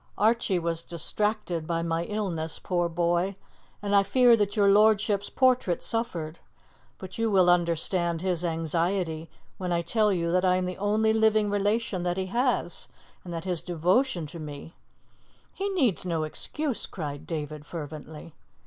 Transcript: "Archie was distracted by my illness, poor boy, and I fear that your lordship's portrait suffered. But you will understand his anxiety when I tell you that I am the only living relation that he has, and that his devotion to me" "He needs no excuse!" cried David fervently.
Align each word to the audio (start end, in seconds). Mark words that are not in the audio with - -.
"Archie 0.17 0.57
was 0.57 0.83
distracted 0.83 1.67
by 1.67 1.83
my 1.83 2.05
illness, 2.05 2.57
poor 2.57 2.89
boy, 2.89 3.35
and 3.83 3.95
I 3.95 4.01
fear 4.01 4.35
that 4.35 4.55
your 4.55 4.67
lordship's 4.67 5.29
portrait 5.29 5.83
suffered. 5.83 6.39
But 6.97 7.19
you 7.19 7.29
will 7.29 7.51
understand 7.51 8.21
his 8.21 8.43
anxiety 8.43 9.29
when 9.59 9.71
I 9.71 9.83
tell 9.83 10.11
you 10.11 10.31
that 10.31 10.43
I 10.43 10.55
am 10.55 10.65
the 10.65 10.77
only 10.79 11.13
living 11.13 11.51
relation 11.51 12.01
that 12.01 12.17
he 12.17 12.25
has, 12.33 12.87
and 13.23 13.31
that 13.31 13.45
his 13.45 13.61
devotion 13.61 14.25
to 14.25 14.39
me" 14.39 14.73
"He 15.53 15.69
needs 15.69 16.03
no 16.03 16.23
excuse!" 16.23 16.87
cried 16.87 17.27
David 17.27 17.63
fervently. 17.63 18.33